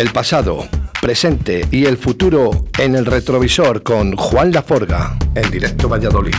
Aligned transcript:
El 0.00 0.12
pasado, 0.12 0.66
presente 1.02 1.68
y 1.70 1.84
el 1.84 1.98
futuro 1.98 2.64
en 2.78 2.96
el 2.96 3.04
retrovisor 3.04 3.82
con 3.82 4.16
Juan 4.16 4.50
Laforga 4.50 5.14
en 5.34 5.50
directo 5.50 5.90
Valladolid. 5.90 6.34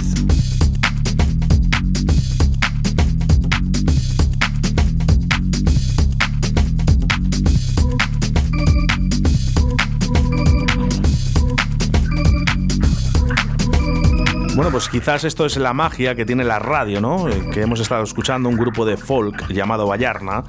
Bueno, 14.56 14.72
pues 14.72 14.90
quizás 14.90 15.24
esto 15.24 15.46
es 15.46 15.58
la 15.58 15.74
magia 15.74 16.16
que 16.16 16.26
tiene 16.26 16.44
la 16.44 16.58
radio, 16.58 17.00
¿no? 17.00 17.30
Eh, 17.30 17.50
que 17.54 17.62
hemos 17.62 17.80
estado 17.80 18.04
escuchando 18.04 18.50
un 18.50 18.58
grupo 18.58 18.86
de 18.86 18.98
folk 18.98 19.48
llamado 19.50 19.86
Vallarna. 19.88 20.44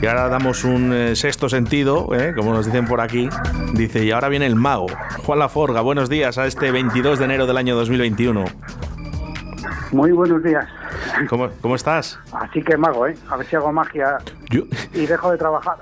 Y 0.00 0.06
ahora 0.06 0.28
damos 0.28 0.62
un 0.62 0.92
eh, 0.92 1.16
sexto 1.16 1.48
sentido, 1.48 2.08
¿eh? 2.14 2.32
como 2.36 2.52
nos 2.52 2.66
dicen 2.66 2.86
por 2.86 3.00
aquí. 3.00 3.28
Dice, 3.74 4.04
y 4.04 4.12
ahora 4.12 4.28
viene 4.28 4.46
el 4.46 4.54
mago. 4.54 4.86
Juan 5.24 5.40
Laforga, 5.40 5.80
buenos 5.80 6.08
días 6.08 6.38
a 6.38 6.46
este 6.46 6.70
22 6.70 7.18
de 7.18 7.24
enero 7.24 7.46
del 7.46 7.56
año 7.56 7.74
2021. 7.74 8.44
Muy 9.92 10.12
buenos 10.12 10.42
días. 10.42 10.66
¿Cómo, 11.28 11.48
¿Cómo, 11.62 11.74
estás? 11.74 12.18
Así 12.32 12.62
que 12.62 12.76
mago, 12.76 13.06
¿eh? 13.06 13.16
A 13.30 13.36
ver 13.36 13.46
si 13.46 13.56
hago 13.56 13.72
magia 13.72 14.18
y 14.92 15.06
dejo 15.06 15.30
de 15.30 15.38
trabajar. 15.38 15.76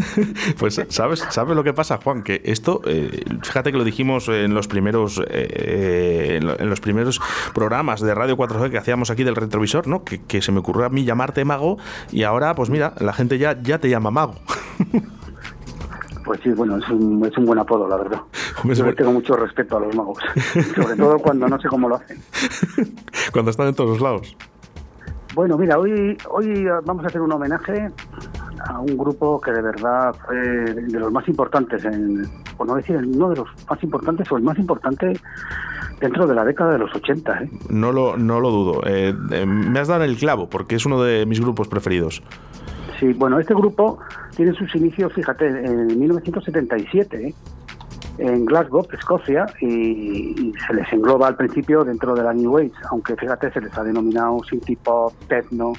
pues 0.58 0.80
sabes, 0.88 1.26
sabes 1.30 1.56
lo 1.56 1.64
que 1.64 1.72
pasa, 1.72 1.98
Juan, 2.02 2.22
que 2.22 2.40
esto, 2.44 2.82
eh, 2.86 3.24
fíjate 3.42 3.72
que 3.72 3.78
lo 3.78 3.84
dijimos 3.84 4.28
en 4.28 4.54
los 4.54 4.68
primeros 4.68 5.20
eh, 5.28 6.38
en 6.40 6.70
los 6.70 6.80
primeros 6.80 7.20
programas 7.52 8.00
de 8.00 8.14
Radio 8.14 8.36
4G 8.36 8.70
que 8.70 8.78
hacíamos 8.78 9.10
aquí 9.10 9.24
del 9.24 9.36
retrovisor, 9.36 9.88
¿no? 9.88 10.04
Que, 10.04 10.22
que, 10.22 10.40
se 10.40 10.52
me 10.52 10.60
ocurrió 10.60 10.86
a 10.86 10.88
mí 10.88 11.04
llamarte 11.04 11.44
mago 11.44 11.78
y 12.12 12.22
ahora, 12.22 12.54
pues 12.54 12.70
mira, 12.70 12.94
la 13.00 13.12
gente 13.12 13.38
ya, 13.38 13.60
ya 13.60 13.78
te 13.78 13.88
llama 13.90 14.10
mago. 14.10 14.34
Pues 16.28 16.40
sí, 16.42 16.50
bueno, 16.50 16.76
es 16.76 16.86
un, 16.90 17.24
es 17.24 17.34
un 17.38 17.46
buen 17.46 17.58
apodo, 17.58 17.88
la 17.88 17.96
verdad. 17.96 18.20
Yo 18.64 18.94
tengo 18.94 19.12
mucho 19.12 19.34
respeto 19.34 19.78
a 19.78 19.80
los 19.80 19.96
magos, 19.96 20.18
sobre 20.76 20.94
todo 20.94 21.18
cuando 21.20 21.48
no 21.48 21.58
sé 21.58 21.68
cómo 21.68 21.88
lo 21.88 21.96
hacen. 21.96 22.18
cuando 23.32 23.50
están 23.50 23.68
en 23.68 23.74
todos 23.74 23.98
lados. 23.98 24.36
Bueno, 25.34 25.56
mira, 25.56 25.78
hoy, 25.78 26.18
hoy 26.28 26.66
vamos 26.84 27.02
a 27.02 27.06
hacer 27.06 27.22
un 27.22 27.32
homenaje 27.32 27.90
a 28.68 28.78
un 28.78 28.98
grupo 28.98 29.40
que 29.40 29.52
de 29.52 29.62
verdad 29.62 30.14
fue 30.26 30.36
de 30.36 31.00
los 31.00 31.10
más 31.10 31.26
importantes, 31.28 31.82
en, 31.86 32.28
por 32.58 32.66
no 32.66 32.74
decir 32.74 32.96
uno 32.96 33.30
de 33.30 33.36
los 33.36 33.48
más 33.70 33.82
importantes 33.82 34.30
o 34.30 34.36
el 34.36 34.42
más 34.42 34.58
importante 34.58 35.18
dentro 35.98 36.26
de 36.26 36.34
la 36.34 36.44
década 36.44 36.72
de 36.72 36.78
los 36.78 36.94
80. 36.94 37.42
¿eh? 37.42 37.50
No, 37.70 37.90
lo, 37.90 38.18
no 38.18 38.38
lo 38.38 38.50
dudo. 38.50 38.82
Eh, 38.84 39.14
eh, 39.30 39.46
me 39.46 39.80
has 39.80 39.88
dado 39.88 40.04
el 40.04 40.18
clavo 40.18 40.50
porque 40.50 40.76
es 40.76 40.84
uno 40.84 41.02
de 41.02 41.24
mis 41.24 41.40
grupos 41.40 41.68
preferidos. 41.68 42.22
Sí, 42.98 43.12
bueno, 43.12 43.38
este 43.38 43.54
grupo 43.54 44.00
tiene 44.34 44.52
sus 44.54 44.74
inicios, 44.74 45.12
fíjate, 45.12 45.46
en 45.46 45.98
1977 45.98 47.28
¿eh? 47.28 47.34
en 48.18 48.44
Glasgow, 48.44 48.86
Escocia, 48.92 49.46
y, 49.60 50.52
se 50.66 50.74
les 50.74 50.92
engloba 50.92 51.28
al 51.28 51.36
principio 51.36 51.84
dentro 51.84 52.14
de 52.14 52.22
la 52.24 52.32
New 52.32 52.58
Age, 52.58 52.72
aunque 52.90 53.14
fíjate, 53.14 53.52
se 53.52 53.60
les 53.60 53.76
ha 53.78 53.84
denominado 53.84 54.38
synth 54.42 54.76
pop, 54.82 55.12
techno, 55.28 55.72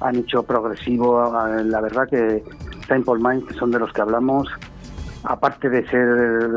han 0.00 0.16
hecho 0.16 0.42
progresivo. 0.42 1.30
La 1.64 1.80
verdad 1.80 2.08
que 2.08 2.42
Temple 2.86 3.16
Mind, 3.20 3.46
que 3.46 3.54
son 3.54 3.70
de 3.70 3.78
los 3.78 3.92
que 3.92 4.00
hablamos, 4.00 4.48
aparte 5.24 5.68
de 5.68 5.86
ser, 5.88 6.08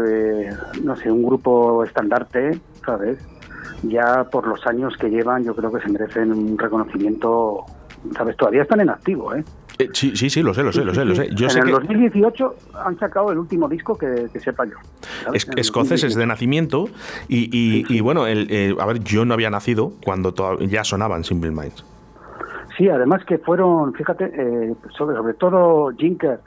eh, 0.08 0.50
no 0.84 0.96
sé, 0.96 1.12
un 1.12 1.24
grupo 1.24 1.84
estandarte, 1.84 2.60
¿sabes? 2.86 3.18
Ya 3.84 4.24
por 4.32 4.48
los 4.48 4.66
años 4.66 4.96
que 4.98 5.10
llevan, 5.10 5.44
yo 5.44 5.54
creo 5.56 5.72
que 5.72 5.82
se 5.82 5.90
merecen 5.90 6.32
un 6.32 6.58
reconocimiento, 6.58 7.66
¿sabes? 8.16 8.38
Todavía 8.38 8.62
están 8.62 8.80
en 8.80 8.90
activo, 8.92 9.36
¿eh? 9.36 9.44
Eh, 9.82 9.90
sí, 9.94 10.16
sí, 10.16 10.30
sí, 10.30 10.44
lo 10.44 10.54
sé, 10.54 10.64
lo 10.64 10.72
sé, 10.72 10.86
lo 10.86 10.94
sé, 10.94 11.06
lo 11.06 11.16
sé. 11.16 11.30
Yo 11.34 11.48
en 11.48 11.68
el 11.68 11.72
2018 11.72 12.56
han 12.86 13.00
sacado 13.00 13.32
el 13.32 13.38
último 13.38 13.68
disco 13.68 13.98
que, 13.98 14.28
sepa 14.40 14.66
yo. 14.66 14.76
Es, 15.34 15.48
escoceses 15.58 16.16
de 16.16 16.26
nacimiento 16.26 16.86
y, 17.28 18.00
bueno, 18.02 18.28
el, 18.28 18.48
eh, 18.50 18.76
a 18.80 18.86
ver, 18.86 19.00
yo 19.00 19.26
no 19.26 19.34
había 19.34 19.50
nacido 19.50 19.94
cuando 20.04 20.34
ya 20.60 20.84
sonaban 20.84 21.24
Simple 21.24 21.52
Minds. 21.52 21.86
Sí, 22.78 22.88
además 22.90 23.24
que 23.26 23.38
fueron, 23.38 23.94
fíjate, 23.94 24.32
eh, 24.34 24.74
sobre, 24.98 25.16
sobre 25.16 25.34
todo 25.34 25.92
Jinker 25.98 26.40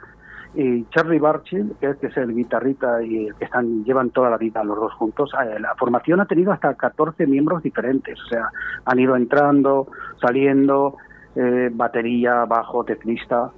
y 0.55 0.85
Charlie 0.85 1.19
Barchill, 1.19 1.75
que 1.79 1.95
es, 2.01 2.17
el 2.17 2.33
guitarrista 2.33 3.03
y 3.03 3.27
el 3.27 3.35
que 3.35 3.45
están, 3.45 3.83
llevan 3.83 4.09
toda 4.11 4.29
la 4.29 4.37
vida 4.37 4.63
los 4.63 4.77
dos 4.77 4.93
juntos, 4.93 5.31
la 5.59 5.75
formación 5.75 6.21
ha 6.21 6.25
tenido 6.25 6.51
hasta 6.51 6.73
14 6.73 7.27
miembros 7.27 7.61
diferentes, 7.61 8.19
o 8.21 8.27
sea, 8.27 8.49
han 8.85 8.99
ido 8.99 9.15
entrando, 9.15 9.87
saliendo, 10.21 10.97
eh, 11.35 11.69
batería, 11.71 12.45
bajo, 12.45 12.83
teclista. 12.83 13.51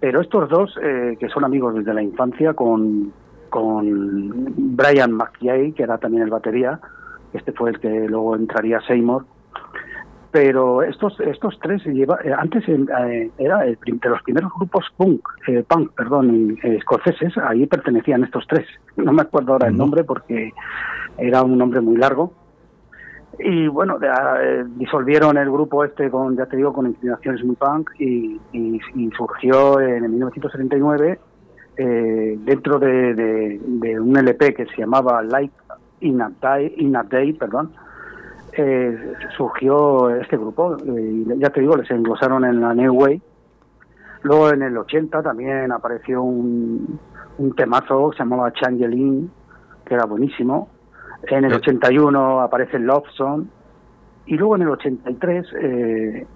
Pero 0.00 0.20
estos 0.20 0.48
dos, 0.48 0.76
eh, 0.82 1.16
que 1.18 1.28
son 1.28 1.44
amigos 1.44 1.74
desde 1.74 1.94
la 1.94 2.02
infancia, 2.02 2.54
con, 2.54 3.12
con 3.50 4.76
Brian 4.76 5.12
McKay, 5.12 5.72
que 5.72 5.82
era 5.82 5.98
también 5.98 6.24
el 6.24 6.30
batería, 6.30 6.80
este 7.32 7.52
fue 7.52 7.70
el 7.70 7.80
que 7.80 8.08
luego 8.08 8.34
entraría 8.34 8.80
Seymour. 8.80 9.26
Pero 10.32 10.82
estos 10.82 11.18
estos 11.20 11.58
tres 11.60 11.84
lleva, 11.84 12.18
eh, 12.24 12.32
antes 12.36 12.64
era 12.68 13.64
el, 13.64 13.78
de 13.84 14.08
los 14.08 14.22
primeros 14.22 14.52
grupos 14.56 14.86
punk, 14.96 15.22
punk, 15.66 15.92
perdón, 15.92 16.56
escoceses, 16.62 17.36
ahí 17.38 17.66
pertenecían 17.66 18.22
estos 18.22 18.46
tres. 18.46 18.66
No 18.96 19.12
me 19.12 19.22
acuerdo 19.22 19.52
ahora 19.52 19.68
el 19.68 19.76
nombre 19.76 20.04
porque 20.04 20.52
era 21.18 21.42
un 21.42 21.58
nombre 21.58 21.80
muy 21.80 21.96
largo 21.96 22.32
y 23.38 23.68
bueno, 23.68 23.98
eh, 24.02 24.64
disolvieron 24.76 25.38
el 25.38 25.50
grupo 25.50 25.84
este 25.84 26.10
con, 26.10 26.36
ya 26.36 26.46
te 26.46 26.56
digo, 26.56 26.72
con 26.72 26.86
inclinaciones 26.86 27.44
muy 27.44 27.56
punk 27.56 27.90
y, 27.98 28.40
surgió 29.16 29.80
en 29.80 30.02
1979 30.02 31.18
eh, 31.76 32.38
dentro 32.40 32.78
de, 32.78 33.98
un 34.00 34.16
LP 34.16 34.54
que 34.54 34.66
se 34.66 34.78
llamaba 34.78 35.22
Light 35.22 35.52
in 36.00 36.20
a 36.20 36.30
Day, 36.40 36.74
in 36.78 36.96
a 36.96 37.02
Day 37.02 37.32
perdón, 37.32 37.72
eh, 38.52 39.14
surgió 39.36 40.10
este 40.10 40.36
grupo. 40.36 40.76
y 40.84 41.24
ya 41.38 41.50
te 41.50 41.60
digo, 41.60 41.76
les 41.76 41.90
englosaron 41.90 42.44
en 42.44 42.60
la 42.60 42.74
New 42.74 42.94
Way. 42.94 43.22
Luego 44.22 44.50
en 44.50 44.62
el 44.62 44.76
80 44.76 45.22
también 45.22 45.72
apareció 45.72 46.22
un, 46.22 46.98
un 47.38 47.54
temazo 47.54 48.10
que 48.10 48.18
se 48.18 48.22
llamaba 48.22 48.52
Changeling, 48.52 49.30
que 49.84 49.94
era 49.94 50.04
buenísimo 50.04 50.68
en 51.22 51.44
el 51.44 51.54
81 51.54 52.40
eh. 52.40 52.44
aparece 52.44 52.78
Love 52.78 53.08
Song 53.16 53.44
y 54.26 54.36
luego 54.36 54.56
en 54.56 54.62
el 54.62 54.68
83 54.68 55.46
eh, 55.60 56.26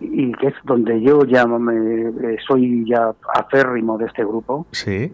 y 0.00 0.32
que 0.32 0.48
es 0.48 0.54
donde 0.64 1.00
yo 1.00 1.24
ya 1.24 1.46
me, 1.46 2.08
eh, 2.08 2.36
soy 2.46 2.84
ya 2.88 3.12
aférrimo 3.34 3.96
de 3.96 4.06
este 4.06 4.24
grupo. 4.24 4.66
Sí. 4.72 5.12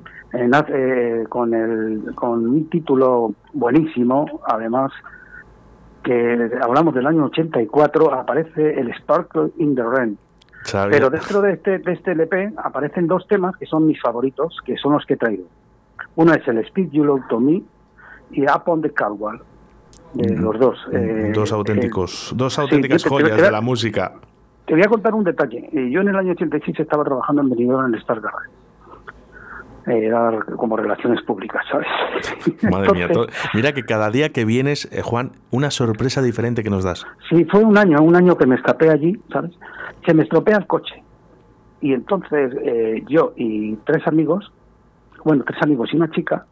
con 1.29 1.55
el 1.55 2.15
con 2.15 2.47
un 2.47 2.69
título 2.71 3.35
buenísimo, 3.53 4.41
además 4.47 4.93
que 6.03 6.51
hablamos 6.63 6.95
del 6.95 7.07
año 7.07 7.27
84 7.27 8.15
aparece 8.15 8.81
el 8.81 8.93
Sparkle 8.95 9.51
in 9.59 9.75
the 9.75 9.83
Rain. 9.83 10.19
Pero 10.91 11.11
dentro 11.11 11.41
de 11.41 11.53
este 11.53 11.79
de 11.79 11.93
este 11.93 12.13
LP 12.13 12.53
aparecen 12.57 13.07
dos 13.07 13.27
temas 13.29 13.57
que 13.57 13.67
son 13.67 13.87
mis 13.87 14.01
favoritos, 14.01 14.59
que 14.65 14.77
son 14.77 14.93
los 14.93 15.05
que 15.05 15.15
he 15.15 15.17
traído. 15.17 15.45
Uno 16.17 16.33
es 16.33 16.47
el 16.49 16.59
Speed 16.59 16.91
You 16.91 17.05
Love 17.05 17.29
to 17.29 17.41
Me 17.41 17.63
y 18.33 18.45
Upon 18.45 18.83
the 18.83 18.93
de 20.15 20.37
los 20.37 20.59
dos. 20.59 20.79
Eh, 20.93 21.33
dos 21.35 21.53
auténticos, 21.53 22.33
dos 22.37 22.59
auténticas 22.59 23.05
joyas 23.05 23.41
de 23.41 23.51
la 23.51 23.61
música. 23.61 24.13
Te 24.71 24.75
voy 24.75 24.85
a 24.85 24.89
contar 24.89 25.15
un 25.15 25.25
detalle. 25.25 25.69
Eh, 25.73 25.91
yo 25.91 26.01
en 26.01 26.09
el 26.09 26.17
año 26.17 26.31
86 26.31 26.79
estaba 26.79 27.03
trabajando 27.03 27.43
en 27.43 27.51
Benidorm 27.51 27.89
en 27.89 27.95
el 27.95 28.01
Stargarden. 28.03 28.51
Eh, 29.87 30.13
como 30.57 30.77
relaciones 30.77 31.21
públicas, 31.23 31.65
¿sabes? 31.69 31.89
Madre 32.71 32.93
mía, 32.93 33.09
mira 33.55 33.73
que 33.73 33.83
cada 33.83 34.11
día 34.11 34.29
que 34.29 34.45
vienes, 34.45 34.89
eh, 34.93 35.03
Juan, 35.03 35.33
una 35.51 35.73
sorpresa 35.73 36.23
diferente 36.23 36.63
que 36.63 36.71
nos 36.71 36.85
das. 36.85 37.05
Sí, 37.29 37.45
fue 37.47 37.65
un 37.65 37.77
año, 37.79 38.01
un 38.01 38.15
año 38.15 38.37
que 38.37 38.47
me 38.47 38.55
escapé 38.55 38.91
allí, 38.91 39.21
¿sabes? 39.33 39.51
Se 40.07 40.15
me 40.15 40.23
estropea 40.23 40.59
el 40.59 40.67
coche. 40.69 41.03
Y 41.81 41.93
entonces 41.93 42.53
yo 43.09 43.33
y 43.37 43.75
tres 43.87 44.07
amigos, 44.07 44.53
bueno, 45.25 45.43
tres 45.45 45.61
amigos 45.63 45.89
y 45.93 45.97
una 45.97 46.11
chica, 46.11 46.47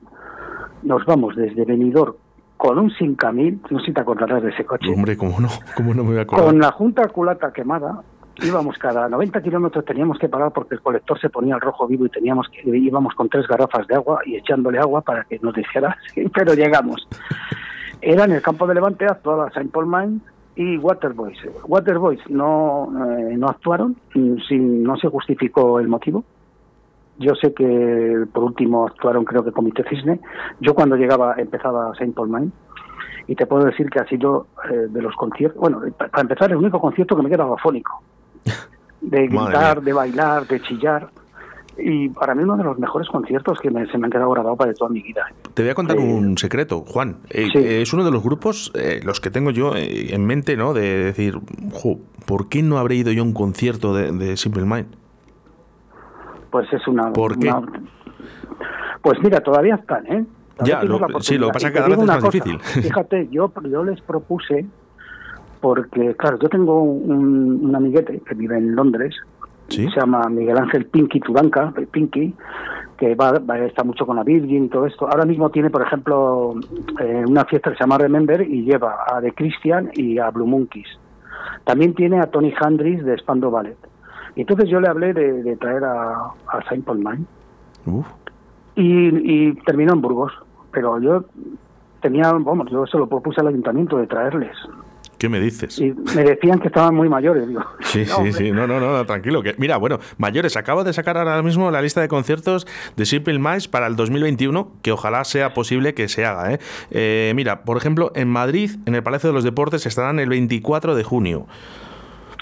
nos 0.83 1.05
vamos 1.05 1.37
desde 1.37 1.65
Benidorm 1.65 2.15
con 2.57 2.79
un 2.79 2.91
5000, 2.91 3.61
no 3.71 3.79
sé 3.79 3.87
si 3.87 3.93
te 3.93 4.01
acordarás 4.01 4.43
de 4.43 4.51
ese 4.51 4.65
coche. 4.65 4.93
Hombre, 4.93 5.17
¿cómo 5.17 5.41
no? 5.41 5.49
¿Cómo 5.77 5.95
no 5.95 6.03
me 6.03 6.11
voy 6.11 6.19
a 6.19 6.23
acordar? 6.23 6.47
Con 6.47 6.59
la 6.59 6.73
junta 6.73 7.07
culata 7.09 7.53
quemada, 7.53 8.03
íbamos 8.43 8.77
cada 8.79 9.09
90 9.09 9.41
kilómetros, 9.43 9.85
teníamos 9.85 10.19
que 10.19 10.29
parar 10.29 10.53
porque 10.53 10.75
el 10.75 10.81
colector 10.81 11.21
se 11.21 11.31
ponía 11.31 11.55
al 11.55 11.61
rojo 11.61 11.87
vivo 11.87 12.07
y 12.07 12.11
teníamos 12.11 12.49
que 12.49 12.69
íbamos 12.77 13.15
con 13.15 13.29
tres 13.29 13.47
garrafas 13.47 13.87
de 13.87 13.95
agua 13.95 14.21
y 14.27 14.37
echándole 14.37 14.79
agua 14.79 15.03
para 15.03 15.25
que 15.25 15.39
nos 15.41 15.55
dijera, 15.55 15.97
pero 16.35 16.55
llegamos. 16.55 17.07
Era 18.01 18.25
en 18.25 18.33
el 18.33 18.43
campo 18.43 18.67
de 18.67 18.75
Levante, 18.75 19.07
actuaba 19.07 19.51
Saint 19.53 19.71
Paul 19.71 19.87
Mine 19.87 20.21
y 20.57 20.79
Waterboys. 20.79 21.39
Waterboys 21.65 22.21
no, 22.29 22.91
eh, 23.09 23.37
no 23.37 23.49
actuaron, 23.49 23.97
sin, 24.13 24.83
no 24.83 24.97
se 24.97 25.09
justificó 25.09 25.79
el 25.79 25.87
motivo 25.87 26.25
yo 27.19 27.35
sé 27.35 27.53
que 27.53 28.25
por 28.33 28.45
último 28.45 28.87
actuaron 28.87 29.25
creo 29.25 29.45
que 29.45 29.53
Comité 29.53 29.85
Cisne. 29.89 30.21
Yo 30.61 30.75
cuando 30.75 30.97
llegaba 30.97 31.35
empezaba 31.37 31.93
Saint 31.97 32.15
Paul 32.15 32.29
Mine 32.29 32.51
y 33.27 33.35
te 33.35 33.47
puedo 33.47 33.65
decir 33.65 33.91
que 33.91 33.99
ha 34.01 34.07
sido 34.07 34.47
eh, 34.71 34.87
de 34.89 35.03
los 35.03 35.15
conciertos, 35.15 35.61
bueno, 35.61 35.83
para 35.97 36.23
empezar 36.23 36.51
el 36.51 36.57
único 36.57 36.81
concierto 36.81 37.17
que 37.17 37.23
me 37.23 37.31
quedaba 37.31 37.55
afónico. 37.55 38.03
De 39.01 39.29
gritar, 39.29 39.81
de 39.81 39.93
bailar, 39.93 40.45
de 40.49 40.61
chillar. 40.61 41.09
y 41.79 42.09
para 42.09 42.35
mí 42.35 42.43
uno 42.43 42.57
de 42.57 42.65
los 42.65 42.79
mejores 42.81 43.09
conciertos 43.09 43.61
que 43.61 43.69
se 43.69 43.97
me 43.97 44.07
han 44.07 44.11
quedado 44.11 44.31
grabados 44.31 44.59
para 44.59 44.75
toda 44.75 44.91
mi 44.91 45.01
vida. 45.01 45.25
Te 45.55 45.63
voy 45.63 45.71
a 45.71 45.75
contar 45.75 45.99
un 45.99 46.37
secreto, 46.37 46.85
Juan. 46.87 47.19
Eh, 47.31 47.81
es 47.81 47.93
uno 47.93 48.05
de 48.05 48.11
los 48.11 48.23
grupos, 48.23 48.73
eh, 48.75 49.01
los 49.05 49.21
que 49.21 49.31
tengo 49.31 49.51
yo 49.51 49.77
eh, 49.77 50.13
en 50.13 50.27
mente, 50.27 50.57
¿no? 50.57 50.75
De 50.75 51.05
decir, 51.05 51.39
¿por 52.27 52.49
qué 52.49 52.63
no 52.63 52.79
habré 52.79 52.97
ido 52.97 53.13
yo 53.13 53.23
a 53.23 53.25
un 53.25 53.33
concierto 53.33 53.95
de, 53.95 54.37
Simple 54.37 54.65
Mind? 54.65 54.87
Pues 56.51 56.73
es 56.73 56.87
una... 56.89 57.13
¿Por 57.13 57.39
qué? 57.39 57.53
Pues 59.03 59.19
mira, 59.23 59.41
todavía 59.41 59.77
están, 59.77 60.07
¿eh? 60.07 60.25
ya, 60.65 60.81
sí, 60.81 61.39
lo 61.39 61.47
que 61.49 61.53
pasa 61.53 61.69
es 61.69 61.73
que 61.73 61.79
cada 61.79 61.89
vez 61.89 61.99
es 61.99 62.05
más 62.05 62.23
difícil. 62.23 62.61
Fíjate, 62.83 63.29
yo, 63.31 63.53
yo 63.71 63.85
les 63.85 64.01
propuse, 64.01 64.67
porque, 65.61 66.15
claro, 66.17 66.39
yo 66.41 66.49
tengo 66.49 66.83
un, 66.83 67.65
un 67.65 67.77
amiguete 67.77 68.21
que 68.27 68.35
vive 68.35 68.59
en 68.59 68.75
Londres, 68.75 69.15
se 69.69 69.89
llama 69.89 70.29
Miguel 70.29 70.59
Ángel 70.59 70.87
Pinky 70.87 71.21
Tudanca, 71.21 71.73
Pinky, 71.91 72.35
que 72.97 73.15
va, 73.15 73.33
va, 73.39 73.59
está 73.61 73.85
mucho 73.85 74.07
con 74.07 74.17
la 74.17 74.25
Virgin 74.25 74.65
y 74.65 74.69
todo 74.69 74.87
esto. 74.87 75.07
Ahora 75.07 75.25
mismo 75.25 75.51
tiene, 75.51 75.71
por 75.71 75.83
ejemplo, 75.83 76.55
eh, 77.01 77.25
una 77.27 77.45
fiesta 77.45 77.71
que 77.71 77.77
se 77.77 77.85
llama 77.85 77.99
Remember 77.99 78.41
y 78.41 78.65
lleva 78.65 79.05
a 79.07 79.21
The 79.21 79.33
Christian 79.33 79.91
y 79.95 80.19
a 80.19 80.31
Blue 80.31 80.47
Monkeys. 80.47 80.89
También 81.65 81.95
tiene 81.95 82.21
a 82.21 82.31
Tony 82.31 82.53
Handris 82.59 83.05
de 83.05 83.17
Spando 83.19 83.51
Ballet. 83.51 83.77
Y 84.39 84.43
entonces 84.43 84.71
yo 84.71 84.79
le 84.81 84.87
hablé 84.87 85.13
de, 85.13 85.57
traer 85.57 85.83
a, 85.83 86.31
a 86.47 86.63
Saint 86.69 86.85
Paul 86.85 86.99
Mine. 86.99 87.25
Y, 88.77 89.49
y 89.49 89.53
terminó 89.67 89.95
en 89.95 90.01
Burgos. 90.01 90.33
Pero 90.71 91.01
yo 91.01 91.25
tenía, 92.01 92.31
vamos, 92.31 92.71
yo 92.71 92.87
se 92.87 92.99
lo 92.99 93.09
propuse 93.09 93.41
al 93.41 93.49
ayuntamiento 93.49 93.99
de 93.99 94.07
traerles. 94.07 94.57
¿Qué 95.19 95.29
me 95.29 95.41
dices? 95.41 95.77
Y 95.81 95.93
me 96.15 96.23
decían 96.23 96.61
que 96.61 96.69
estaban 96.69 96.95
muy 96.95 97.09
mayores, 97.09 97.49
digo. 97.49 97.65
Sí, 97.81 98.05
sí, 98.05 98.33
sí, 98.33 98.53
no, 98.53 98.69
no, 98.69 98.79
no, 98.79 99.05
tranquilo. 99.07 99.43
Que, 99.43 99.57
mira, 99.59 99.77
bueno, 99.77 99.99
mayores, 100.19 100.57
acabo 100.57 100.85
de 100.85 100.93
sacar 100.93 101.19
ahora 101.19 101.43
mismo 101.43 101.73
la 101.73 101.83
lista 101.83 102.01
de 102.01 102.07
conciertos 102.07 102.65
de 102.97 103.07
Simple 103.07 103.41
Minds 103.41 103.67
para 103.67 103.89
el 103.89 103.97
2021, 103.97 104.71
que 104.83 104.93
ojalá 104.93 105.25
sea 105.25 105.53
posible 105.53 105.95
que 105.95 106.07
se 106.07 106.25
haga. 106.25 106.53
¿eh? 106.53 106.61
Eh, 106.93 107.33
mira, 107.35 107.65
por 107.65 107.77
ejemplo, 107.77 108.13
en 108.15 108.29
Madrid, 108.29 108.71
en 108.87 108.95
el 108.95 109.03
Palacio 109.03 109.31
de 109.31 109.35
los 109.35 109.43
Deportes, 109.43 109.85
estarán 109.85 110.21
el 110.21 110.29
24 110.29 110.95
de 110.95 111.03
junio. 111.03 111.49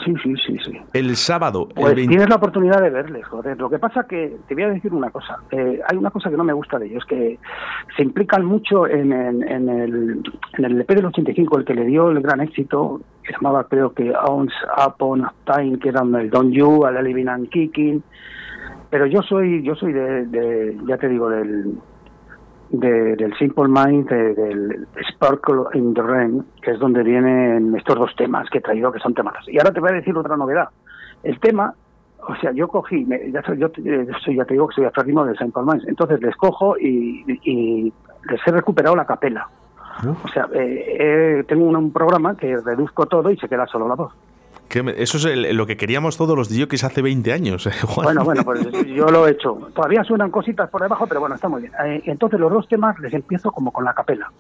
Sí, 0.05 0.15
sí, 0.23 0.35
sí, 0.47 0.59
sí. 0.65 0.73
El 0.93 1.17
sábado. 1.17 1.69
Pues 1.75 1.95
tienes 1.95 2.29
la 2.29 2.37
oportunidad 2.37 2.81
de 2.83 2.91
verles, 2.91 3.27
joder. 3.27 3.59
Lo 3.59 3.71
que 3.71 3.79
pasa 3.79 4.05
que, 4.05 4.37
te 4.47 4.55
voy 4.55 4.65
a 4.65 4.69
decir 4.69 4.93
una 4.93 5.11
cosa. 5.11 5.39
Eh, 5.51 5.81
hay 5.89 5.97
una 5.97 6.11
cosa 6.11 6.31
que 6.31 6.37
no 6.37 6.45
me 6.45 6.53
gusta 6.53 6.79
de 6.79 6.87
ellos, 6.87 7.05
que 7.07 7.39
se 7.97 8.03
implican 8.03 8.45
mucho 8.45 8.87
en, 8.87 9.13
en, 9.13 9.69
el, 9.69 10.23
en 10.59 10.65
el 10.65 10.81
EP 10.81 10.89
del 10.89 11.07
85, 11.07 11.59
el 11.59 11.65
que 11.65 11.75
le 11.75 11.85
dio 11.87 12.11
el 12.11 12.21
gran 12.21 12.41
éxito, 12.41 13.01
que 13.23 13.33
se 13.33 13.39
llamaba 13.39 13.65
creo 13.65 13.93
que 13.93 14.13
Ounce 14.29 14.55
Upon 14.87 15.27
Time, 15.45 15.79
que 15.79 15.89
eran 15.89 16.15
el 16.15 16.31
Don 16.31 16.53
You, 16.53 16.87
el 16.87 17.03
Living 17.05 17.29
and 17.29 17.49
Kicking. 17.49 18.03
Pero 18.91 19.07
yo 19.07 19.23
soy, 19.23 19.63
yo 19.63 19.75
soy 19.75 19.93
de, 19.93 20.27
de 20.27 20.79
ya 20.87 20.99
te 20.99 21.09
digo, 21.09 21.29
del 21.29 21.79
del 22.71 23.35
Simple 23.39 23.69
Mind, 23.69 24.09
del 24.09 24.87
Sparkle 25.11 25.65
in 25.75 25.95
the 25.95 26.03
Rain, 26.03 26.45
que 26.63 26.73
es 26.73 26.79
donde 26.79 27.03
vienen 27.03 27.75
estos 27.77 27.97
dos 27.97 28.15
temas 28.17 28.49
que 28.51 28.59
he 28.59 28.61
traído, 28.61 28.93
que 28.93 28.99
son 28.99 29.15
temas. 29.15 29.35
Y 29.49 29.59
ahora 29.59 29.73
te 29.73 29.81
voy 29.81 29.91
a 29.91 29.95
decir 29.95 30.17
otra 30.17 30.37
novedad. 30.37 30.69
El 31.23 31.39
tema, 31.41 31.75
o 32.27 32.35
sea, 32.37 32.53
yo 32.53 32.69
cogí, 32.69 33.07
ya, 33.33 33.43
soy, 33.43 33.59
yo, 33.59 33.69
ya 33.73 34.45
te 34.45 34.55
digo 34.55 34.69
que 34.69 34.75
soy 34.75 34.85
aférrimo 34.85 35.25
del 35.25 35.39
Simple 35.39 35.63
Mind, 35.63 35.89
entonces 35.89 36.21
les 36.21 36.35
cojo 36.37 36.77
y, 36.79 37.25
les 38.29 38.41
he 38.47 38.51
recuperado 38.51 38.97
la 38.97 39.07
capela. 39.07 39.49
O 40.25 40.29
sea, 40.29 40.47
eh, 40.53 41.43
tengo 41.49 41.65
un, 41.65 41.91
programa 41.91 42.37
que 42.37 42.57
reduzco 42.59 43.07
todo 43.07 43.31
y 43.31 43.37
se 43.39 43.49
queda 43.49 43.67
solo 43.67 43.89
la 43.89 43.95
voz. 43.95 44.13
Eso 44.97 45.29
es 45.29 45.55
lo 45.55 45.67
que 45.67 45.77
queríamos 45.77 46.17
todos 46.17 46.37
los 46.37 46.49
DJs 46.49 46.85
hace 46.85 47.03
20 47.03 47.33
años. 47.33 47.67
Eh, 47.67 47.73
bueno, 47.95 48.25
bueno, 48.25 48.45
pues 48.45 48.61
yo 48.87 49.07
lo 49.07 49.27
he 49.27 49.33
hecho. 49.33 49.71
Todavía 49.75 50.05
suenan 50.05 50.31
cositas 50.31 50.69
por 50.71 50.83
debajo, 50.83 51.07
pero 51.07 51.21
bueno, 51.21 51.35
está 51.35 51.49
muy 51.49 51.63
bien. 51.63 51.73
Eh, 51.85 52.03
entonces 52.07 52.39
los 52.39 52.53
dos 52.53 52.69
temas 52.69 52.99
les 53.01 53.13
empiezo 53.13 53.51
como 53.53 53.73
con 53.73 53.85
la 53.85 53.95
capela. 53.95 54.31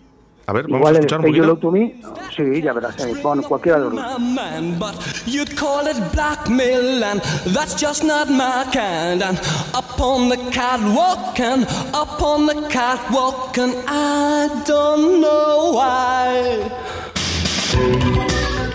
A 0.49 0.53
ver, 0.53 0.69
vamos 0.69 0.88
a 0.88 0.93
escuchar 0.93 1.19
un 1.19 1.27
poquito. 1.27 1.56
To 1.56 1.73
me, 1.73 2.00
sí, 2.37 2.62
ya 2.62 2.73
verás, 2.73 3.05
eh, 3.05 3.15
bueno, 3.21 3.43
cualquiera 3.43 3.79
de 3.79 3.85
los 3.85 3.94
dos. 3.94 4.21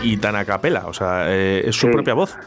Y 0.03 0.17
tan 0.17 0.35
a 0.35 0.45
capela, 0.45 0.87
o 0.87 0.93
sea, 0.93 1.25
eh, 1.27 1.63
es 1.65 1.75
su 1.75 1.89
propia 1.89 2.13
voz. 2.13 2.37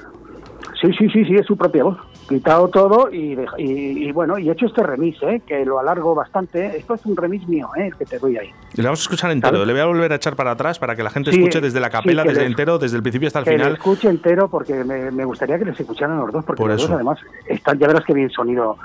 Sí, 0.80 0.92
sí, 0.98 1.08
sí, 1.10 1.24
sí, 1.24 1.34
es 1.34 1.46
su 1.46 1.56
propia 1.56 1.84
voz. 1.84 1.98
Quitado 2.28 2.68
todo 2.68 3.10
y, 3.12 3.38
y, 3.58 4.10
bueno, 4.12 4.38
y 4.38 4.48
he 4.48 4.52
hecho 4.52 4.66
este 4.66 4.82
remix, 4.82 5.22
¿eh? 5.22 5.42
que 5.46 5.64
lo 5.64 5.78
alargo 5.78 6.14
bastante. 6.14 6.76
Esto 6.76 6.94
es 6.94 7.04
un 7.06 7.16
remix 7.16 7.46
mío, 7.48 7.68
¿eh? 7.76 7.86
el 7.86 7.96
que 7.96 8.06
te 8.06 8.18
doy 8.18 8.36
ahí. 8.38 8.50
Le 8.74 8.82
vamos 8.84 9.00
a 9.00 9.02
escuchar 9.02 9.30
entero, 9.30 9.64
le 9.64 9.72
voy 9.72 9.82
a 9.82 9.86
volver 9.86 10.12
a 10.12 10.16
echar 10.16 10.36
para 10.36 10.52
atrás 10.52 10.78
para 10.78 10.96
que 10.96 11.02
la 11.02 11.10
gente 11.10 11.30
escuche 11.30 11.60
desde 11.60 11.80
la 11.80 11.90
capela, 11.90 12.24
desde 12.24 12.44
entero, 12.44 12.78
desde 12.78 12.96
el 12.96 13.02
principio 13.02 13.28
hasta 13.28 13.40
el 13.40 13.46
final. 13.46 13.68
Que 13.68 13.74
escuche 13.74 14.08
entero 14.08 14.48
porque 14.48 14.84
me, 14.84 15.24
gustaría 15.24 15.58
que 15.58 15.64
les 15.64 15.78
escucharan 15.78 16.18
los 16.18 16.32
dos, 16.32 16.44
porque 16.44 16.64
los 16.64 16.82
dos 16.82 16.90
además 16.90 17.18
están, 17.46 17.78
ya 17.78 17.86
verás 17.86 18.04
que 18.04 18.14
bien 18.14 18.30
sonido 18.30 18.76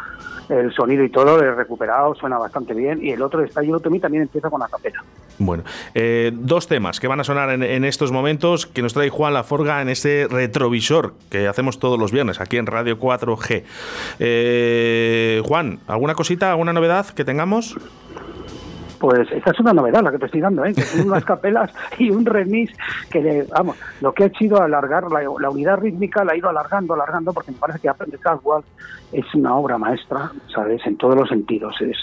el 0.49 0.73
sonido 0.73 1.03
y 1.03 1.09
todo 1.09 1.41
he 1.41 1.53
recuperado, 1.53 2.15
suena 2.15 2.37
bastante 2.37 2.73
bien. 2.73 3.03
Y 3.03 3.11
el 3.11 3.21
otro, 3.21 3.43
está 3.43 3.61
yo 3.61 3.79
también 3.79 4.23
empieza 4.23 4.49
con 4.49 4.59
la 4.59 4.67
capela. 4.67 5.03
Bueno, 5.37 5.63
eh, 5.93 6.31
dos 6.33 6.67
temas 6.67 6.99
que 6.99 7.07
van 7.07 7.19
a 7.19 7.23
sonar 7.23 7.49
en, 7.51 7.85
estos 7.85 8.11
momentos 8.11 8.65
que 8.65 8.81
nos 8.81 8.93
trae 8.93 9.09
Juan 9.09 9.33
Laforga 9.33 9.81
en 9.81 9.89
este 9.89 10.27
retrovisor 10.29 11.13
que 11.29 11.47
hacemos 11.47 11.79
todos 11.79 11.97
los 11.97 12.11
viernes 12.11 12.41
aquí 12.41 12.57
en 12.57 12.65
Radio 12.65 12.99
4G. 12.99 13.63
Eh, 14.19 15.41
Juan, 15.45 15.79
¿alguna 15.87 16.15
cosita, 16.15 16.51
alguna 16.51 16.73
novedad 16.73 17.07
que 17.07 17.23
tengamos? 17.23 17.77
Pues 18.99 19.31
esta 19.31 19.51
es 19.51 19.59
una 19.59 19.73
novedad 19.73 20.03
la 20.03 20.11
que 20.11 20.19
te 20.19 20.25
estoy 20.25 20.41
dando, 20.41 20.65
¿eh? 20.65 20.73
que 20.73 20.81
son 20.81 21.07
unas 21.07 21.23
capelas 21.23 21.71
y 21.97 22.09
un 22.11 22.25
remix 22.25 22.73
que, 23.09 23.45
vamos, 23.49 23.77
lo 24.01 24.13
que 24.13 24.23
ha 24.23 24.27
hecho 24.27 24.61
alargar 24.61 25.05
la, 25.11 25.49
unidad 25.49 25.77
rítmica, 25.77 26.23
la 26.23 26.33
ha 26.33 26.37
ido 26.37 26.49
alargando, 26.49 26.93
alargando, 26.93 27.33
porque 27.33 27.51
me 27.51 27.57
parece 27.57 27.79
que 27.79 27.89
Aprende 27.89 28.17
Caswell 28.17 28.63
es 29.11 29.25
una 29.33 29.55
obra 29.55 29.77
maestra, 29.77 30.31
¿sabes? 30.53 30.85
En 30.85 30.97
todos 30.97 31.15
los 31.15 31.29
sentidos. 31.29 31.75
Es, 31.81 31.97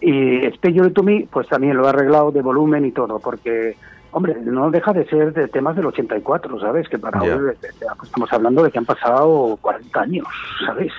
Y 0.00 0.50
Special 0.52 0.92
to 0.92 1.02
Me, 1.02 1.26
pues 1.30 1.48
también 1.48 1.76
lo 1.76 1.86
ha 1.86 1.90
arreglado 1.90 2.30
de 2.30 2.42
volumen 2.42 2.84
y 2.84 2.92
todo, 2.92 3.18
porque 3.18 3.76
Hombre, 4.14 4.36
no 4.44 4.70
deja 4.70 4.92
de 4.92 5.06
ser 5.06 5.32
de 5.32 5.48
temas 5.48 5.74
del 5.74 5.86
84, 5.86 6.60
¿sabes? 6.60 6.86
Que 6.86 6.98
para 6.98 7.22
hoy 7.22 7.30
pues, 7.58 7.74
estamos 8.02 8.30
hablando 8.30 8.62
de 8.62 8.70
que 8.70 8.78
han 8.78 8.84
pasado 8.84 9.58
40 9.62 10.00
años, 10.00 10.26
¿sabes? 10.66 10.92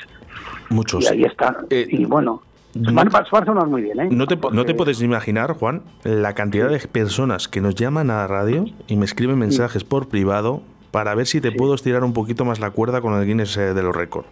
Muchos. 0.69 1.03
Y 1.03 1.07
ahí 1.07 1.23
está. 1.23 1.57
Eh, 1.69 1.85
y 1.89 2.05
bueno, 2.05 2.41
Sonar 2.73 3.67
muy 3.67 3.83
bien, 3.83 3.99
¿eh? 3.99 4.07
No 4.09 4.25
te, 4.25 4.37
no 4.51 4.65
te 4.65 4.73
puedes 4.73 5.01
imaginar, 5.01 5.53
Juan, 5.53 5.83
la 6.03 6.33
cantidad 6.33 6.69
de 6.69 6.79
personas 6.79 7.47
que 7.47 7.61
nos 7.61 7.75
llaman 7.75 8.09
a 8.09 8.17
la 8.17 8.27
radio 8.27 8.65
y 8.87 8.97
me 8.97 9.05
escriben 9.05 9.37
mensajes 9.37 9.83
por 9.83 10.09
privado 10.09 10.61
para 10.91 11.13
ver 11.15 11.27
si 11.27 11.41
te 11.41 11.51
puedo 11.51 11.75
estirar 11.75 12.03
un 12.03 12.13
poquito 12.13 12.45
más 12.45 12.59
la 12.59 12.71
cuerda 12.71 13.01
con 13.01 13.13
el 13.19 13.25
Guinness 13.25 13.57
eh, 13.57 13.73
de 13.73 13.83
los 13.83 13.95
récords. 13.95 14.27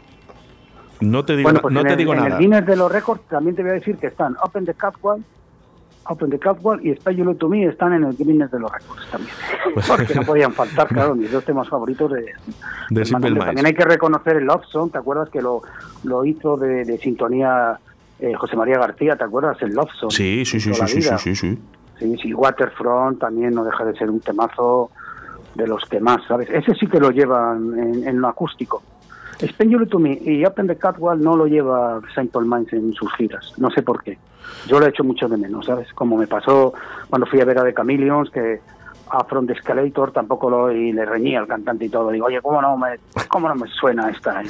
No 1.02 1.26
te 1.26 1.36
digo, 1.36 1.52
pues 1.62 1.74
no 1.74 1.84
te 1.84 1.96
digo 1.96 2.14
nada. 2.14 2.28
En 2.28 2.34
el 2.34 2.40
Guinness 2.40 2.66
de 2.66 2.76
los 2.76 2.92
récords 2.92 3.22
también 3.30 3.56
te 3.56 3.62
voy 3.62 3.72
a 3.72 3.74
decir 3.76 3.98
que 3.98 4.08
están 4.08 4.36
Open 4.44 4.66
the 4.66 4.74
Catwalk, 4.74 5.22
Open 6.08 6.30
the 6.30 6.40
Catwalk 6.40 6.84
y 6.84 6.96
Spy 6.96 7.36
to 7.38 7.50
Me 7.50 7.66
están 7.66 7.94
en 7.94 8.04
el 8.04 8.16
Guinness 8.16 8.52
de 8.52 8.60
los 8.60 8.72
récords 8.72 9.08
también. 9.12 9.34
Porque 9.88 10.16
no 10.16 10.22
podían 10.24 10.54
faltar, 10.54 10.88
claro, 10.88 11.16
mis 11.16 11.32
dos 11.32 11.44
temas 11.44 11.70
favoritos 11.70 12.12
de, 12.12 12.34
de 12.90 13.06
También 13.06 13.66
hay 13.66 13.74
que 13.74 13.86
reconocer 13.86 14.38
el 14.38 14.46
Love 14.46 14.66
Song, 14.66 14.92
¿te 14.92 14.98
acuerdas 14.98 15.30
que 15.30 15.42
lo, 15.42 15.62
lo 16.04 16.26
hizo 16.26 16.58
de, 16.58 16.86
de 16.86 16.98
sintonía 16.98 17.80
eh, 18.22 18.34
José 18.36 18.56
María 18.56 18.78
García, 18.78 19.16
¿te 19.16 19.24
acuerdas? 19.24 19.62
El 19.62 19.74
Love 19.74 19.92
Song. 20.00 20.12
Sí, 20.12 20.46
sí, 20.46 20.60
sí, 20.60 20.74
sí, 20.74 20.88
sí, 20.88 21.02
sí, 21.02 21.18
sí, 21.18 21.36
sí. 21.36 22.18
Sí, 22.22 22.34
Waterfront 22.34 23.20
también 23.20 23.54
no 23.54 23.64
deja 23.64 23.84
de 23.84 23.96
ser 23.96 24.10
un 24.10 24.20
temazo 24.20 24.90
de 25.56 25.68
los 25.68 25.84
que 25.86 26.00
más, 26.00 26.22
¿sabes? 26.28 26.50
Ese 26.50 26.74
sí 26.76 26.88
que 26.88 27.00
lo 27.00 27.12
llevan 27.12 27.78
en, 27.78 28.22
lo 28.22 28.28
acústico. 28.28 28.82
Spend 29.40 29.90
to 29.90 30.00
Me 30.00 30.20
y 30.24 30.46
Open 30.46 30.68
the 30.68 30.76
Catwalk 30.76 31.20
no 31.20 31.36
lo 31.36 31.48
lleva 31.48 32.00
Saint 32.14 32.32
Paul 32.32 32.46
Mines 32.46 32.72
en 32.74 32.94
sus 32.94 33.12
giras, 33.16 33.54
no 33.58 33.72
sé 33.72 33.82
por 33.82 34.04
qué. 34.04 34.18
Yo 34.68 34.80
lo 34.80 34.86
he 34.86 34.90
hecho 34.90 35.04
mucho 35.04 35.28
de 35.28 35.38
menos, 35.38 35.66
¿sabes? 35.66 35.92
Como 35.94 36.16
me 36.18 36.28
pasó 36.28 36.74
cuando 37.10 37.26
fui 37.26 37.42
a 37.42 37.46
ver 37.46 37.58
a 37.58 37.64
The 37.64 37.74
Chameleons, 37.74 38.30
que 38.30 38.62
a 39.12 39.24
Front 39.26 39.50
Escalator 39.52 40.12
tampoco 40.12 40.50
lo 40.50 40.72
y 40.72 40.94
le 40.94 41.06
reñía 41.06 41.40
al 41.40 41.48
cantante 41.48 41.86
y 41.86 41.90
todo. 41.90 42.10
Digo, 42.12 42.28
oye, 42.28 42.42
¿cómo 42.42 42.62
no 42.62 42.78
me, 42.78 43.00
cómo 43.28 43.50
no 43.50 43.56
me 43.56 43.68
suena 43.68 44.10
esta 44.10 44.42
en 44.42 44.48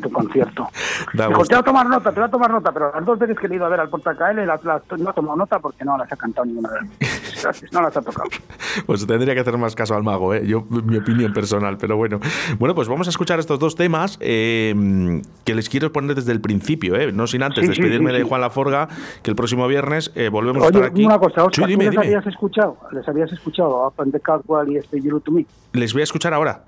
tu, 0.00 0.10
concierto? 0.10 0.68
Dijo, 1.12 1.44
te 1.44 1.54
voy 1.54 1.60
a 1.60 1.62
tomar 1.62 1.86
nota, 1.86 2.10
te 2.12 2.20
voy 2.20 2.28
a 2.28 2.30
tomar 2.30 2.50
nota, 2.50 2.72
pero 2.72 2.92
las 2.94 3.04
dos 3.04 3.18
veces 3.18 3.36
que 3.38 3.46
he 3.46 3.54
ido 3.54 3.66
a 3.66 3.68
ver 3.68 3.80
al 3.80 3.88
Porta 3.88 4.14
KL 4.14 4.46
las, 4.46 4.62
no 4.64 5.10
he 5.10 5.12
tomado 5.12 5.36
nota 5.36 5.58
porque 5.58 5.84
no 5.84 5.98
las 5.98 6.10
ha 6.12 6.16
cantado 6.16 6.46
ninguna 6.46 6.70
vez. 6.70 7.72
No 7.72 7.82
las 7.82 7.96
ha 7.96 8.02
tocado. 8.02 8.30
Pues 8.86 9.06
tendría 9.06 9.34
que 9.34 9.40
hacer 9.40 9.56
más 9.56 9.76
caso 9.76 9.94
al 9.94 10.02
mago, 10.02 10.34
¿eh? 10.34 10.44
Yo, 10.46 10.64
mi 10.68 10.96
opinión 10.96 11.32
personal, 11.32 11.76
pero 11.78 11.96
bueno. 11.96 12.18
Bueno, 12.58 12.74
pues 12.74 12.88
vamos 12.88 13.06
a 13.06 13.10
escuchar 13.10 13.38
estos 13.38 13.58
dos 13.60 13.76
temas 13.76 14.18
eh, 14.20 15.22
que 15.44 15.54
les 15.54 15.68
quiero 15.68 15.92
poner 15.92 16.16
desde 16.16 16.32
el 16.32 16.40
principio, 16.40 16.96
¿eh? 16.96 17.12
No 17.12 17.28
sin 17.28 17.42
antes 17.44 17.68
despedirme 17.68 18.12
de 18.12 18.24
Juan 18.24 18.40
Laforga, 18.40 18.88
que 19.22 19.30
el 19.30 19.36
próximo 19.36 19.68
viernes 19.68 20.12
eh, 20.16 20.28
volvemos 20.28 20.64
a 20.64 20.66
estar 20.66 20.82
aquí. 20.84 21.04
una 21.04 21.18
cosa, 21.18 21.44
Oscar, 21.44 21.68
dime, 21.68 21.84
les 21.84 21.98
habías 21.98 22.26
escuchado? 22.26 22.76
¿Les 22.90 23.08
habías 23.08 23.32
escuchado 23.32 23.86
de 24.10 24.20
Cardwell 24.20 24.70
y 24.70 24.76
este 24.76 25.00
You 25.00 25.20
to 25.20 25.32
Me. 25.32 25.46
Les 25.72 25.92
voy 25.92 26.02
a 26.02 26.04
escuchar 26.04 26.34
ahora 26.34 26.64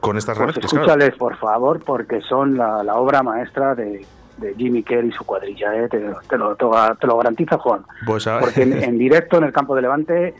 con 0.00 0.16
estas 0.16 0.38
pues 0.38 0.56
Escúchales, 0.56 1.14
por 1.16 1.36
favor, 1.36 1.82
porque 1.84 2.20
son 2.20 2.56
la, 2.56 2.94
obra 2.94 3.22
maestra 3.22 3.74
de, 3.74 4.04
de 4.38 4.54
Jimmy 4.54 4.82
Kerr 4.82 5.04
y 5.04 5.12
su 5.12 5.24
cuadrilla, 5.24 5.74
¿eh? 5.74 5.88
te, 5.88 6.00
te 6.28 6.38
lo, 6.38 6.54
te, 6.54 7.06
lo 7.06 7.16
garantiza 7.16 7.58
Juan. 7.58 7.82
Pues 8.06 8.28
Porque 8.40 8.62
en, 8.62 8.98
directo 8.98 9.38
en 9.38 9.44
el 9.44 9.52
campo 9.52 9.74
de 9.74 9.82
Levante 9.82 10.34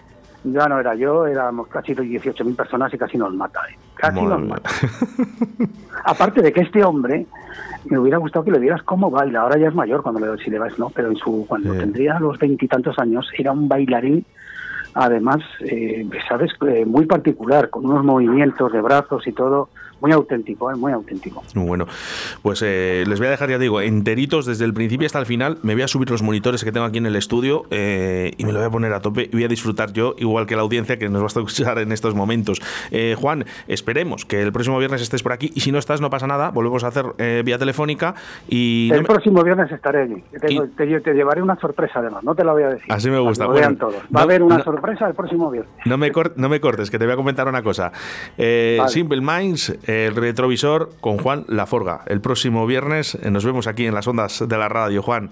ya 0.44 0.68
no 0.68 0.78
era 0.78 0.94
yo, 0.94 1.26
éramos 1.26 1.66
casi 1.68 1.94
18.000 1.94 2.54
personas 2.54 2.94
y 2.94 2.98
casi 2.98 3.18
nos 3.18 3.34
mata, 3.34 3.60
¿eh? 3.68 3.76
casi 3.94 4.22
nos 4.22 4.42
mata. 4.42 4.70
Aparte 6.04 6.42
de 6.42 6.52
que 6.52 6.60
este 6.60 6.84
hombre, 6.84 7.26
me 7.86 7.98
hubiera 7.98 8.18
gustado 8.18 8.44
que 8.44 8.52
le 8.52 8.60
vieras 8.60 8.82
cómo 8.82 9.10
baila, 9.10 9.40
ahora 9.40 9.58
ya 9.58 9.68
es 9.68 9.74
mayor 9.74 10.02
cuando 10.02 10.20
le 10.20 10.42
si 10.44 10.50
le 10.50 10.58
ves, 10.58 10.78
¿no? 10.78 10.90
Pero 10.90 11.08
en 11.08 11.16
su 11.16 11.46
cuando 11.48 11.72
tendría 11.72 12.20
los 12.20 12.38
veintitantos 12.38 12.98
años 12.98 13.28
era 13.36 13.50
un 13.50 13.68
bailarín 13.68 14.24
además, 14.96 15.38
eh, 15.60 16.08
sabes, 16.28 16.52
eh, 16.66 16.84
muy 16.86 17.04
particular, 17.04 17.68
con 17.68 17.84
unos 17.84 18.02
movimientos 18.02 18.72
de 18.72 18.80
brazos 18.80 19.26
y 19.26 19.32
todo 19.32 19.68
muy 20.00 20.12
auténtico, 20.12 20.70
¿eh? 20.70 20.76
muy 20.76 20.92
auténtico. 20.92 21.42
Bueno, 21.54 21.86
pues 22.42 22.62
eh, 22.62 23.04
les 23.06 23.18
voy 23.18 23.28
a 23.28 23.30
dejar, 23.30 23.50
ya 23.50 23.58
digo, 23.58 23.80
enteritos 23.80 24.46
desde 24.46 24.64
el 24.64 24.74
principio 24.74 25.06
hasta 25.06 25.18
el 25.18 25.26
final. 25.26 25.58
Me 25.62 25.74
voy 25.74 25.82
a 25.82 25.88
subir 25.88 26.10
los 26.10 26.22
monitores 26.22 26.64
que 26.64 26.72
tengo 26.72 26.86
aquí 26.86 26.98
en 26.98 27.06
el 27.06 27.16
estudio 27.16 27.64
eh, 27.70 28.32
y 28.36 28.44
me 28.44 28.52
lo 28.52 28.58
voy 28.58 28.68
a 28.68 28.70
poner 28.70 28.92
a 28.92 29.00
tope 29.00 29.28
y 29.30 29.32
voy 29.32 29.44
a 29.44 29.48
disfrutar 29.48 29.92
yo, 29.92 30.14
igual 30.18 30.46
que 30.46 30.56
la 30.56 30.62
audiencia 30.62 30.98
que 30.98 31.08
nos 31.08 31.22
va 31.22 31.26
a 31.26 31.28
escuchar 31.28 31.78
en 31.78 31.92
estos 31.92 32.14
momentos. 32.14 32.60
Juan, 33.16 33.44
esperemos 33.68 34.24
que 34.24 34.42
el 34.42 34.52
próximo 34.52 34.78
viernes 34.78 35.02
estés 35.02 35.22
por 35.22 35.32
aquí 35.32 35.50
y 35.54 35.60
si 35.60 35.72
no 35.72 35.78
estás, 35.78 36.00
no 36.00 36.10
pasa 36.10 36.26
nada, 36.26 36.50
volvemos 36.50 36.84
a 36.84 36.88
hacer 36.88 37.06
vía 37.44 37.58
telefónica. 37.58 38.14
y 38.48 38.90
El 38.92 39.04
próximo 39.04 39.42
viernes 39.42 39.70
estaré 39.70 40.02
allí. 40.02 40.22
Te, 40.40 41.14
llevaré 41.14 41.42
una 41.42 41.56
sorpresa 41.56 42.00
además, 42.00 42.22
no 42.24 42.34
te 42.34 42.44
la 42.44 42.52
voy 42.52 42.64
a 42.64 42.68
decir. 42.70 42.92
Así 42.92 43.10
me 43.10 43.18
gusta. 43.18 43.46
vean 43.46 43.76
todos. 43.76 43.96
Va 44.14 44.20
a 44.20 44.24
haber 44.24 44.42
una 44.42 44.62
sorpresa 44.62 45.08
el 45.08 45.14
próximo 45.14 45.50
viernes. 45.50 45.72
No 45.84 45.96
me, 45.98 46.12
no 46.36 46.48
me 46.48 46.60
cortes, 46.60 46.90
que 46.90 46.98
te 46.98 47.04
voy 47.04 47.14
a 47.14 47.16
comentar 47.16 47.48
una 47.48 47.62
cosa. 47.62 47.92
Simple 48.36 49.20
Minds 49.20 49.76
el 49.86 50.16
retrovisor 50.16 50.90
con 51.00 51.18
Juan 51.18 51.44
Laforga. 51.48 52.02
El 52.06 52.20
próximo 52.20 52.66
viernes 52.66 53.14
eh, 53.14 53.30
nos 53.30 53.44
vemos 53.44 53.66
aquí 53.66 53.86
en 53.86 53.94
las 53.94 54.06
ondas 54.06 54.44
de 54.46 54.58
la 54.58 54.68
radio, 54.68 55.02
Juan. 55.02 55.30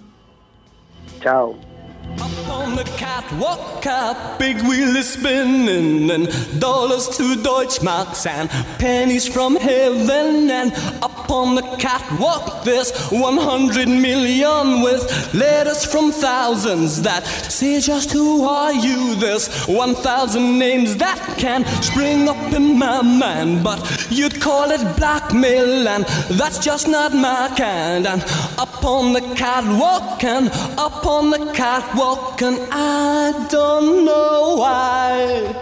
Chao. 1.21 1.74
Up 2.13 2.49
on 2.49 2.77
the 2.77 2.85
catwalk, 2.97 3.87
a 3.87 4.37
big 4.39 4.61
wheel 4.63 4.95
is 4.95 5.15
spinning, 5.15 6.11
and 6.11 6.61
dollars 6.61 7.09
to 7.17 7.35
Deutschmarks 7.35 8.27
and 8.27 8.51
pennies 8.79 9.27
from 9.27 9.57
heaven. 9.57 10.51
And 10.51 10.73
up 11.03 11.31
on 11.31 11.55
the 11.55 11.63
catwalk, 11.79 12.63
there's 12.65 12.93
100 13.11 13.89
million 13.89 14.83
with 14.83 15.35
letters 15.35 15.85
from 15.85 16.13
thousands 16.13 17.03
that 17.03 17.27
say 17.27 17.81
just 17.81 18.13
who 18.13 18.45
are 18.45 18.73
you. 18.73 19.15
There's 19.15 19.65
1,000 19.67 20.59
names 20.59 20.97
that 20.99 21.19
can 21.39 21.65
spring 21.83 22.29
up 22.29 22.53
in 22.53 22.79
my 22.79 23.01
mind, 23.01 23.65
but 23.65 23.81
you'd 24.11 24.41
call 24.41 24.71
it 24.71 24.97
blackmail, 24.97 25.89
and 25.89 26.05
that's 26.39 26.59
just 26.59 26.87
not 26.87 27.15
my 27.15 27.53
kind. 27.57 28.07
And 28.07 28.23
up 28.59 28.85
on 28.85 29.15
the 29.15 29.23
catwalk, 29.35 30.23
and 30.23 30.51
up 30.79 31.07
on 31.07 31.31
the 31.31 31.51
catwalk 31.53 31.94
walking, 31.97 32.59
I 32.71 33.47
don't 33.51 34.05
know 34.05 34.57
why. 34.59 35.55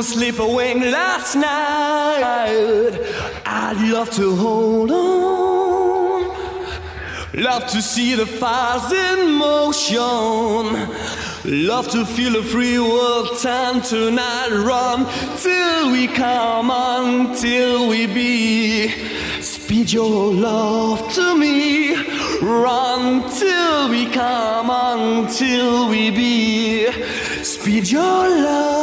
Couldn't 0.00 0.18
sleep 0.18 0.38
a 0.38 0.46
wink 0.46 0.82
last 0.82 1.36
night. 1.36 2.92
I'd 3.44 3.90
love 3.92 4.10
to 4.12 4.34
hold 4.34 4.90
on. 4.90 6.22
Love 7.34 7.66
to 7.66 7.82
see 7.82 8.14
the 8.14 8.24
fires 8.24 8.90
in 8.92 9.32
motion. 9.32 10.88
Love 11.44 11.90
to 11.90 12.06
feel 12.06 12.36
a 12.36 12.42
free 12.42 12.78
world 12.78 13.38
time 13.42 13.82
tonight. 13.82 14.48
Run 14.50 15.06
till 15.36 15.92
we 15.92 16.06
come 16.06 16.70
on, 16.70 17.36
till 17.36 17.88
we 17.88 18.06
be. 18.06 18.88
Speed 19.42 19.92
your 19.92 20.32
love 20.32 21.12
to 21.12 21.36
me. 21.36 21.94
Run 22.40 23.30
till 23.30 23.90
we 23.90 24.06
come 24.06 24.70
on, 24.70 25.26
till 25.28 25.90
we 25.90 26.10
be. 26.10 26.90
Speed 27.42 27.90
your 27.90 28.28
love. 28.46 28.79